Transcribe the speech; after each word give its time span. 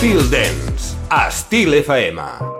Feel 0.00 0.30
Dance, 0.30 0.96
Estil 1.10 1.74
FM. 1.74 1.74
Estil 1.74 1.74
FM. 1.74 2.59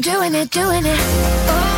doing 0.00 0.34
it, 0.34 0.50
doing 0.50 0.86
it. 0.86 0.98
Oh. 0.98 1.69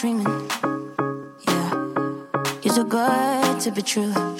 dreaming. 0.00 0.26
Yeah, 1.46 1.74
you're 2.62 2.74
too 2.74 2.84
good 2.84 3.60
to 3.60 3.70
be 3.70 3.82
true. 3.82 4.39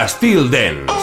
Estil 0.00 0.48
Dance. 0.48 1.01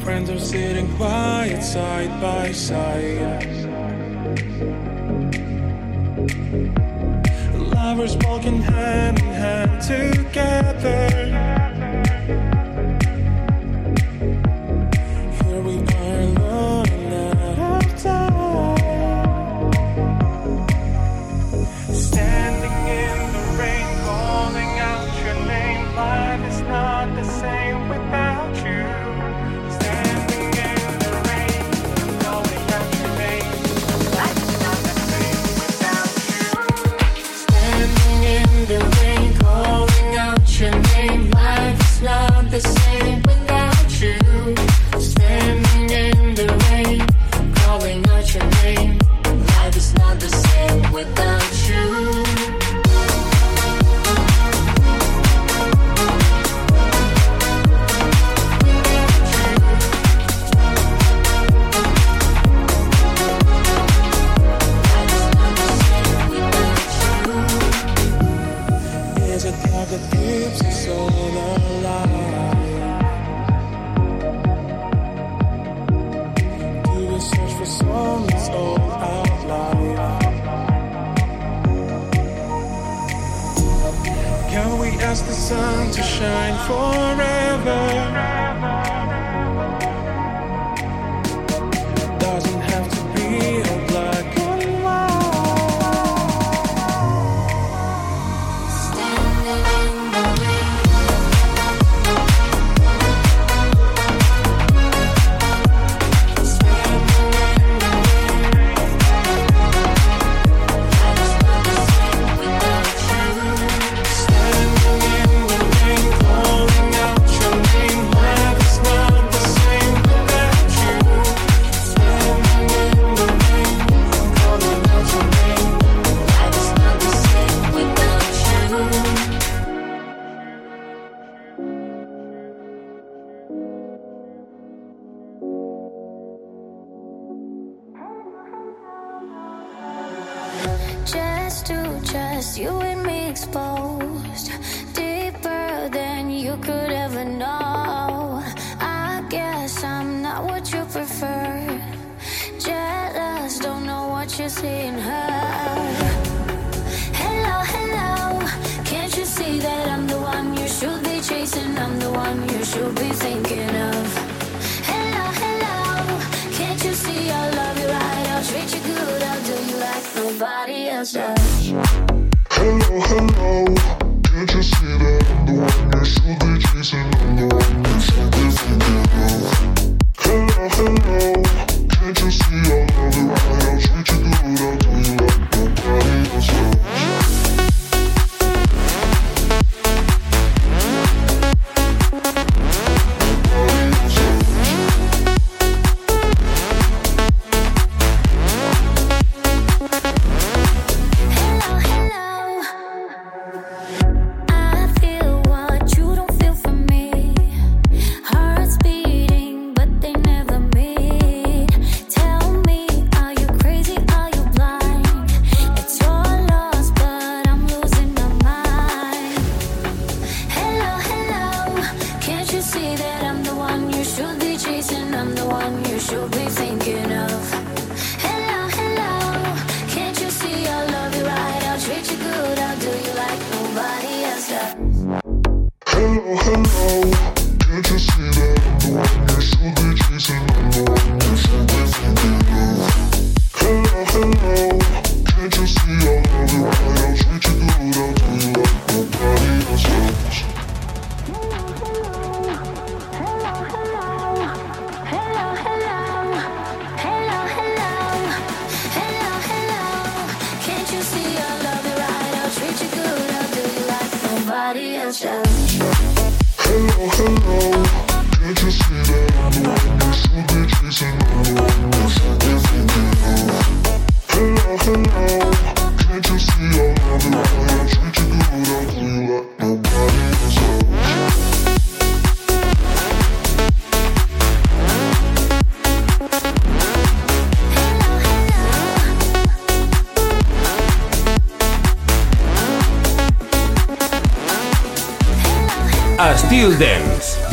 Friends 0.02 0.28
are 0.28 0.40
sitting 0.40 0.88
quiet 0.96 1.62
side 1.62 2.12
by 2.20 2.50
side. 2.50 3.46
Lovers 7.54 8.16
walking 8.24 8.60
hand 8.60 9.20
in 9.20 9.26
hand 9.26 9.82
together. 9.82 11.29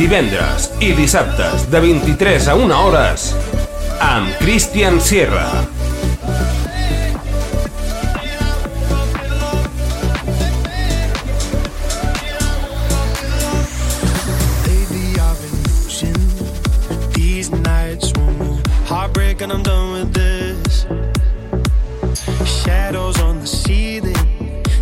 divendres 0.08 0.70
i 0.80 0.94
dissabtes 0.96 1.66
de 1.68 1.80
23 1.84 2.46
a 2.48 2.54
1 2.56 2.76
hores 2.78 3.26
amb 4.00 4.38
Christian 4.40 5.02
Sierra. 5.04 5.68
and 19.40 19.52
I'm 19.54 19.62
done 19.62 19.92
with 19.94 20.14
this. 20.14 20.88
Shadows 22.64 23.20
on 23.22 23.40
the 23.40 23.46
ceiling, 23.46 24.16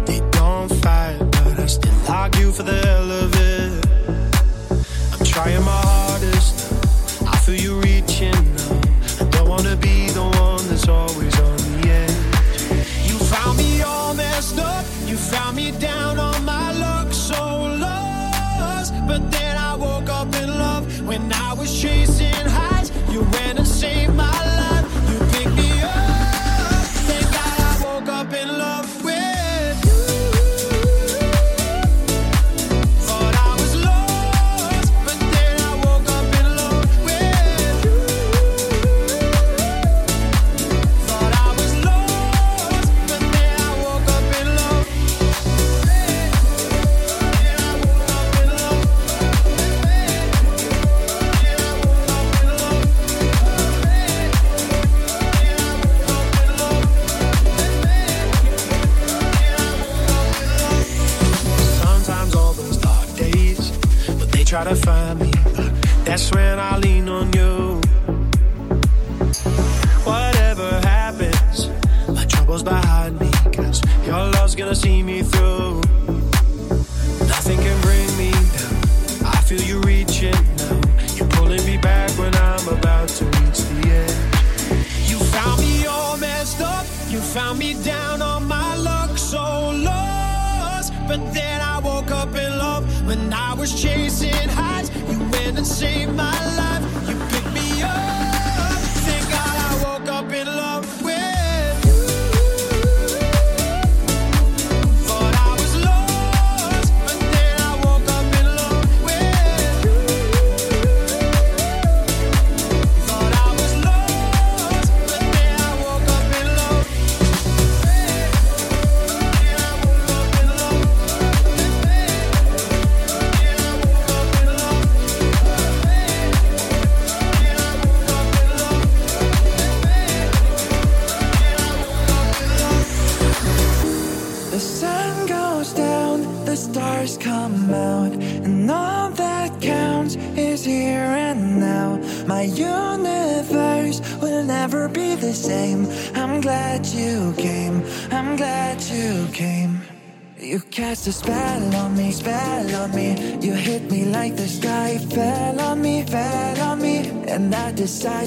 they 0.05 0.21
don't 0.31 0.69
fight, 0.81 1.19
but 1.19 1.59
I 1.59 1.65
still 1.65 1.93
argue 2.07 2.51
for 2.53 2.63
the 2.63 2.77
hell 2.85 3.11
of 3.11 3.33
it. 3.33 3.34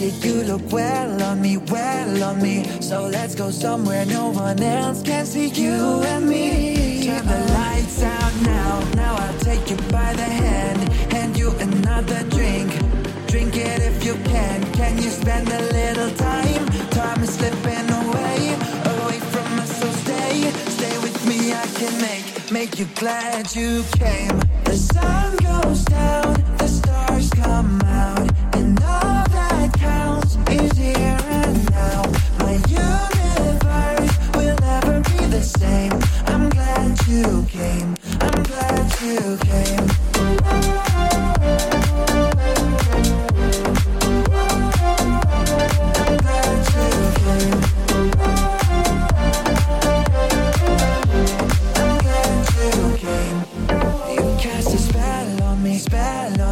it 0.01 0.28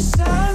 side 0.00 0.47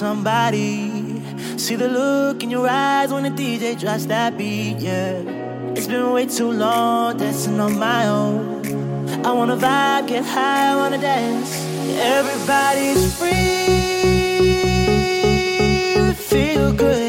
somebody. 0.00 1.20
See 1.58 1.76
the 1.76 1.88
look 1.88 2.42
in 2.42 2.48
your 2.50 2.66
eyes 2.66 3.12
when 3.12 3.24
the 3.24 3.34
DJ 3.40 3.78
drops 3.78 4.06
that 4.06 4.38
beat, 4.38 4.78
yeah. 4.78 5.12
It's 5.76 5.86
been 5.86 6.10
way 6.14 6.24
too 6.24 6.50
long 6.50 7.18
dancing 7.18 7.60
on 7.60 7.78
my 7.78 8.08
own. 8.08 8.40
I 9.28 9.30
wanna 9.38 9.58
vibe, 9.58 10.06
get 10.08 10.24
high, 10.24 10.72
I 10.72 10.76
wanna 10.80 11.00
dance. 11.12 11.52
Everybody's 12.16 13.02
free, 13.18 13.66
feel 16.30 16.72
good. 16.72 16.99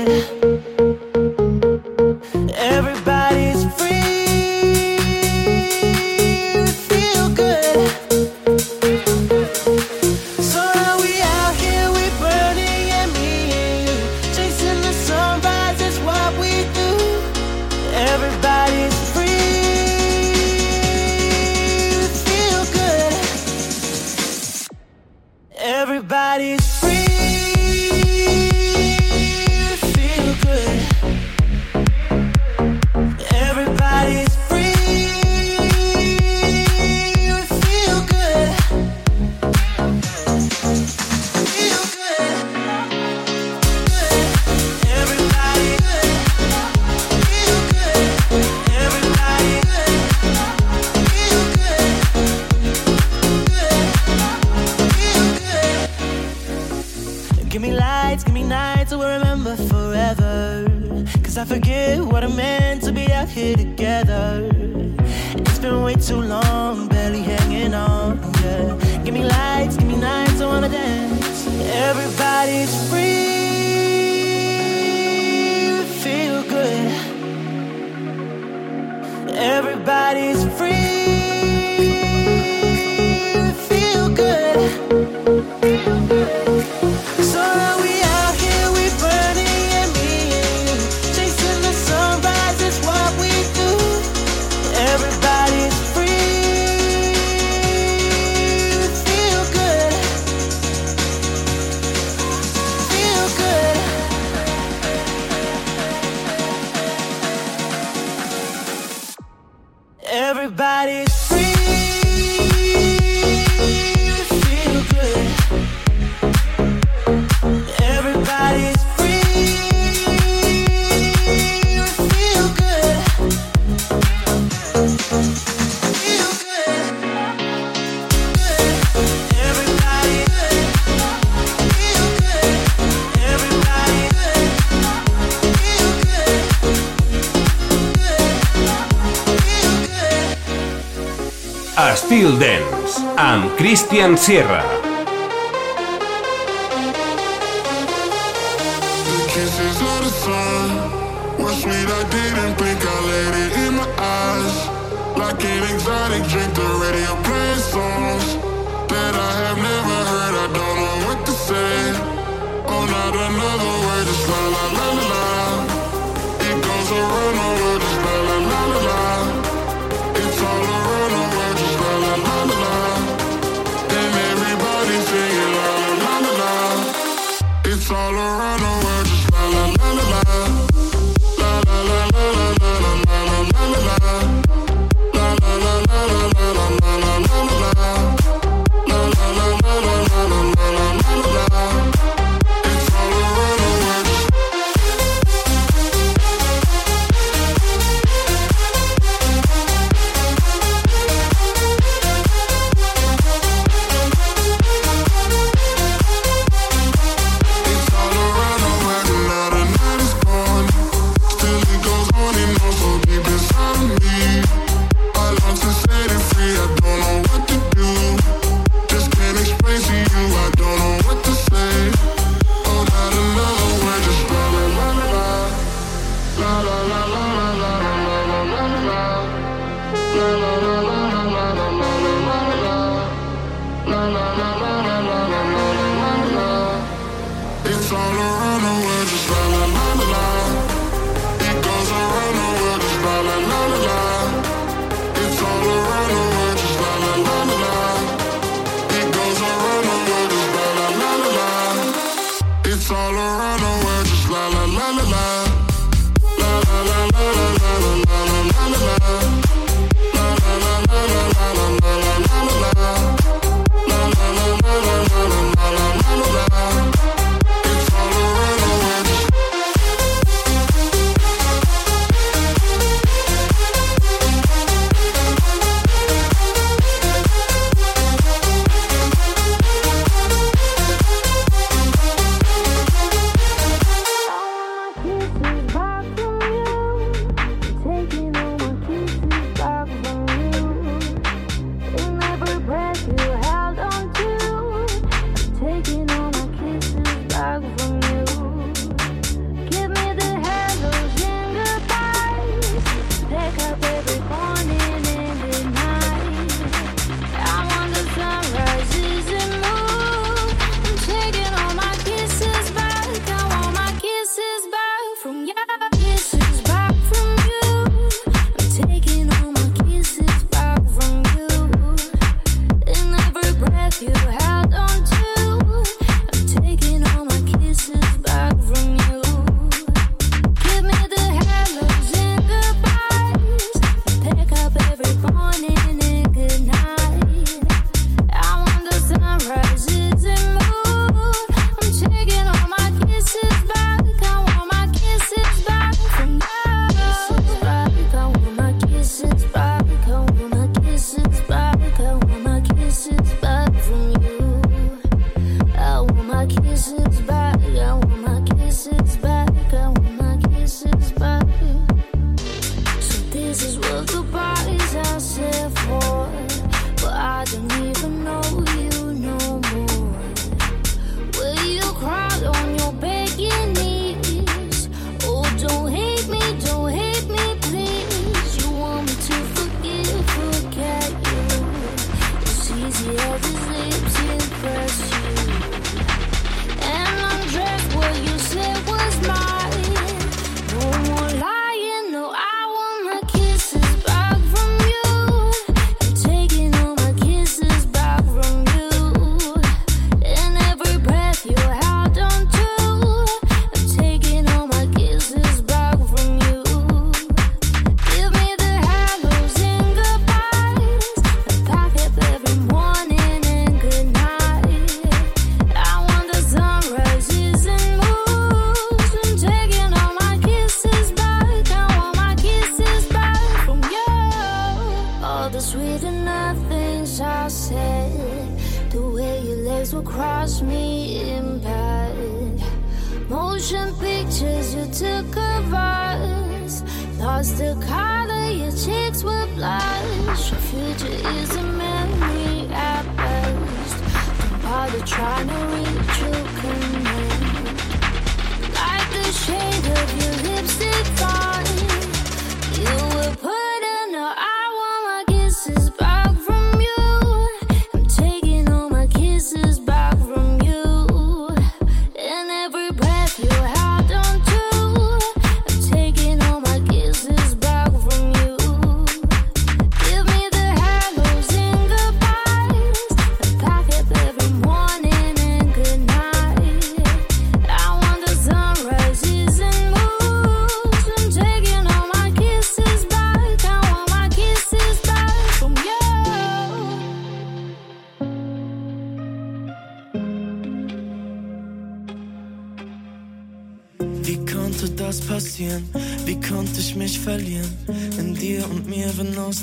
Dance 142.39 142.99
and 143.17 143.49
Christian 143.57 144.17
Sierra. 144.17 144.80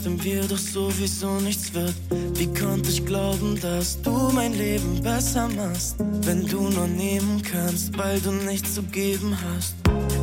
Dem 0.08 0.24
Wir 0.24 0.42
doch 0.48 0.58
sowieso 0.58 1.38
nichts 1.40 1.74
wird. 1.74 1.94
Wie 2.34 2.46
konnte 2.54 2.88
ich 2.88 3.04
glauben, 3.04 3.60
dass 3.60 4.00
du 4.00 4.30
mein 4.32 4.54
Leben 4.54 5.02
besser 5.02 5.48
machst? 5.48 5.96
Wenn 6.22 6.46
du 6.46 6.68
nur 6.70 6.86
nehmen 6.86 7.42
kannst, 7.42 7.96
weil 7.98 8.18
du 8.20 8.32
nichts 8.32 8.74
zu 8.74 8.82
geben 8.84 9.36
hast. 9.44 9.74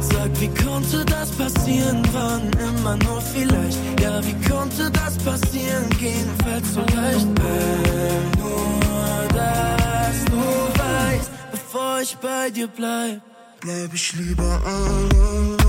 Sag, 0.02 0.30
wie 0.42 0.50
konnte 0.64 1.06
das 1.06 1.30
passieren? 1.32 2.02
Wann 2.14 2.50
immer 2.68 2.98
nur 2.98 3.22
vielleicht. 3.22 3.78
Ja, 4.02 4.24
wie 4.26 4.50
konnte 4.50 4.90
das 4.90 5.18
passieren? 5.18 5.90
Gehen 6.00 6.30
fällt 6.44 6.66
so 6.66 6.82
leicht. 6.96 7.28
Wenn 7.44 8.42
nur, 8.42 9.28
dass 9.34 10.26
du 10.26 10.82
weißt, 10.82 11.32
bevor 11.52 12.02
ich 12.02 12.16
bei 12.18 12.50
dir 12.50 12.68
bleib. 12.68 13.22
Bleib 13.62 13.94
ich 13.94 14.14
lieber 14.14 14.62
allein. 14.66 15.65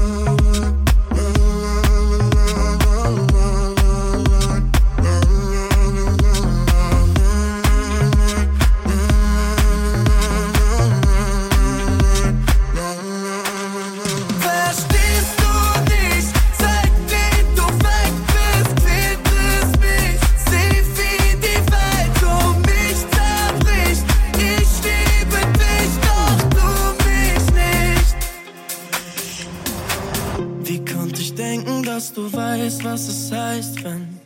Denken, 31.36 31.82
dass 31.82 32.12
du 32.12 32.32
weißt, 32.32 32.82
was 32.84 33.08
es 33.08 33.30
heißt, 33.30 33.84
wenn 33.84 34.20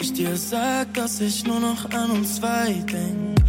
ich 0.00 0.12
dir 0.12 0.36
sag, 0.36 0.92
dass 0.94 1.20
ich 1.20 1.44
nur 1.46 1.60
noch 1.60 1.90
an 1.92 2.10
uns 2.10 2.36
zwei 2.36 2.72
denk? 2.90 3.40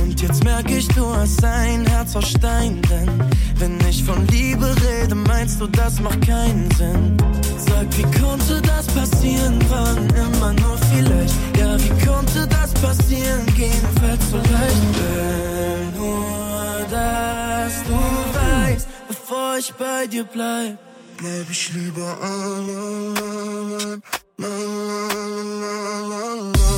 Und 0.00 0.20
jetzt 0.20 0.44
merk 0.44 0.70
ich, 0.70 0.86
du 0.88 1.06
hast 1.14 1.42
ein 1.44 1.86
Herz 1.86 2.14
aus 2.16 2.30
Stein, 2.30 2.80
denn 2.90 3.08
wenn 3.56 3.78
ich 3.88 4.04
von 4.04 4.26
Liebe 4.28 4.74
rede, 4.86 5.14
meinst 5.14 5.60
du, 5.60 5.66
das 5.66 6.00
macht 6.00 6.26
keinen 6.26 6.70
Sinn. 6.72 7.16
Sag, 7.58 7.86
wie 7.96 8.20
konnte 8.20 8.60
das 8.62 8.86
passieren? 8.86 9.58
Wann 9.68 10.08
immer 10.10 10.52
nur 10.54 10.78
vielleicht. 10.92 11.34
Ja, 11.58 11.76
wie 11.78 12.06
konnte 12.06 12.46
das 12.46 12.72
passieren? 12.74 13.46
Gehen 13.56 13.86
fällt 14.00 14.22
so 14.30 14.36
leicht. 14.36 14.88
Will 14.98 15.98
nur, 15.98 16.86
dass 16.90 17.72
du 17.84 18.68
weißt, 18.68 18.88
bevor 19.08 19.58
ich 19.58 19.72
bei 19.74 20.06
dir 20.06 20.24
bleib. 20.24 20.87
Bleibst 21.18 21.72
lieber 21.74 22.16
allein. 22.22 24.00
La 24.38 24.48
la 24.48 25.02
la 25.62 25.74
la 26.10 26.52
la. 26.52 26.77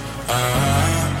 I, 0.33 1.20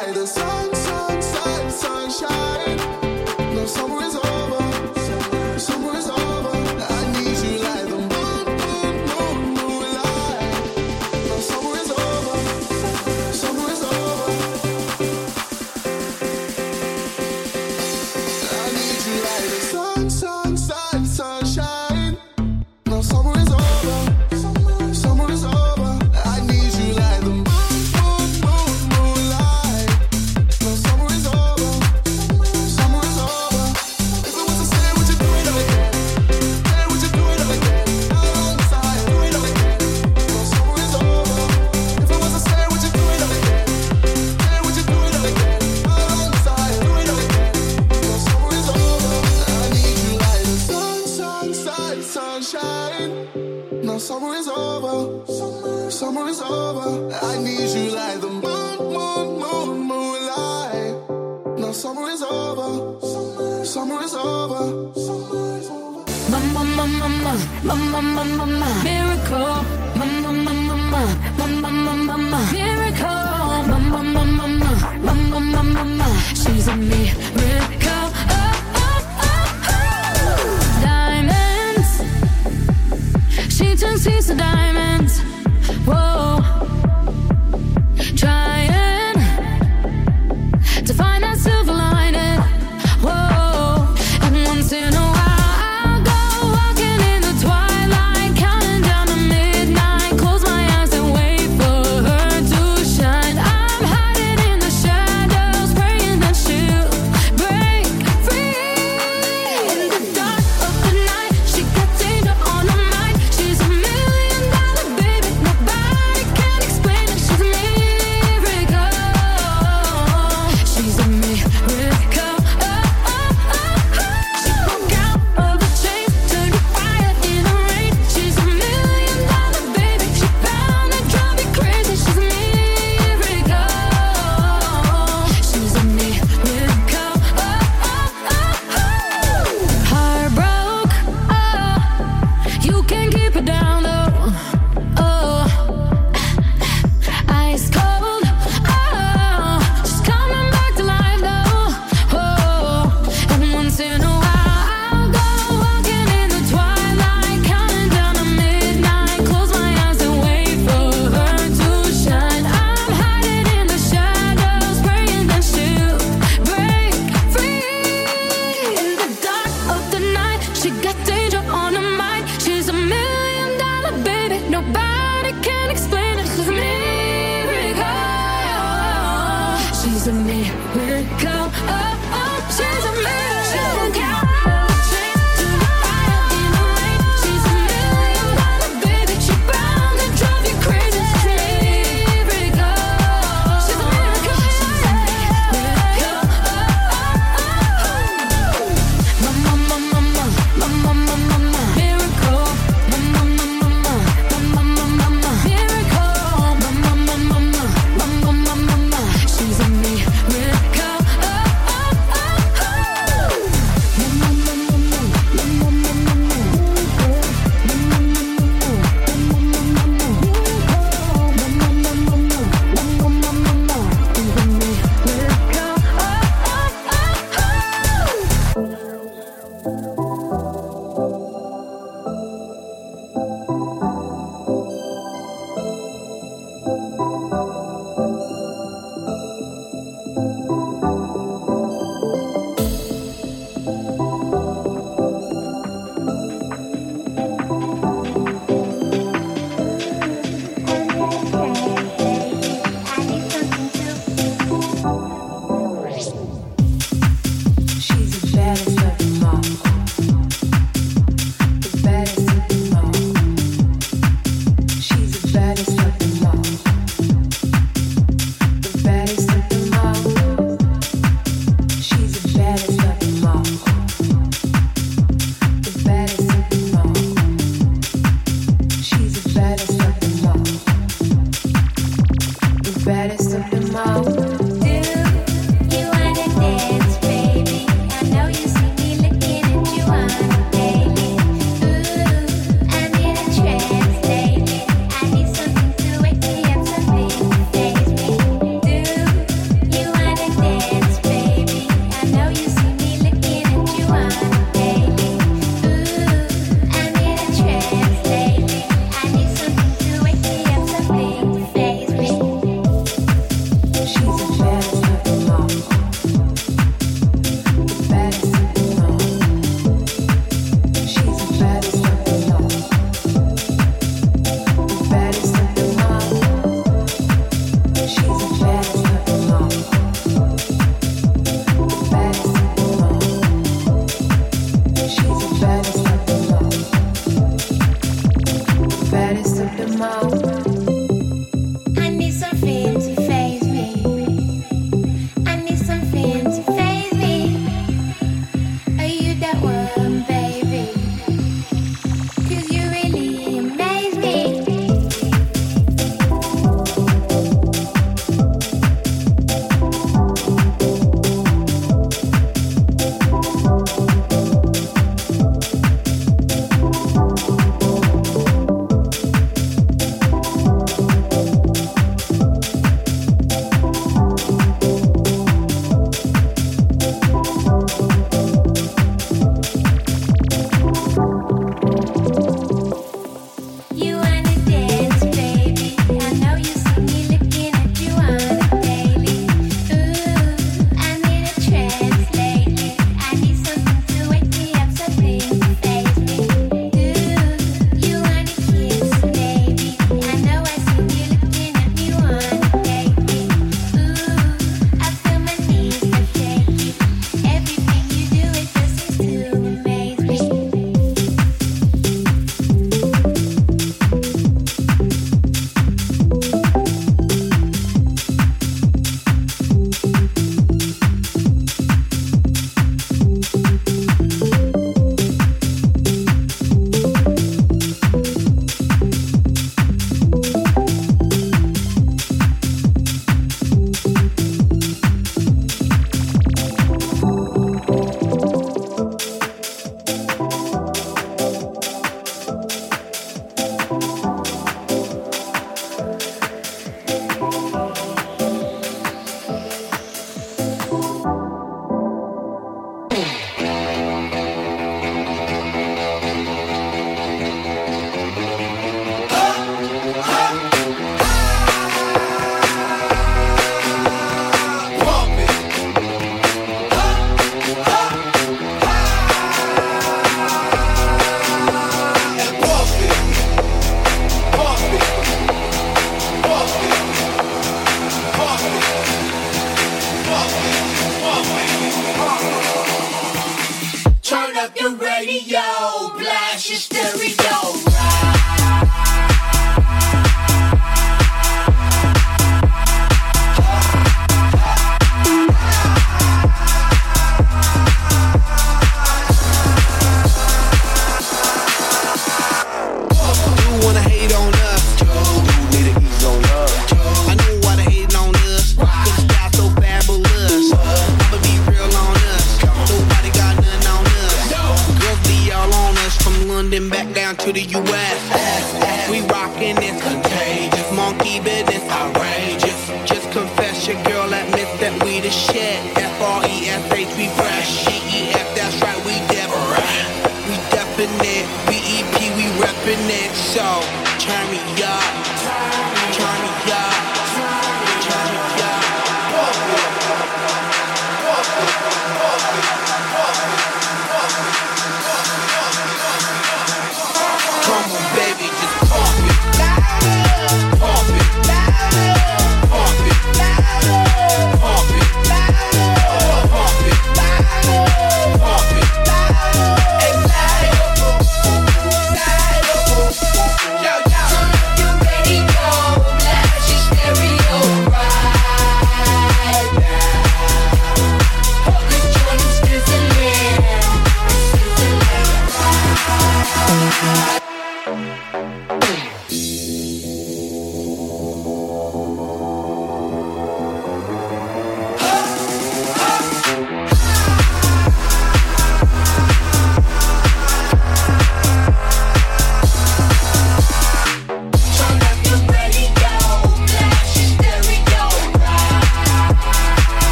side, 0.00 0.14
the 0.14 0.26
sun, 0.26 0.74
sun, 0.74 1.22
sun, 1.22 1.70
sunshine. 1.70 2.79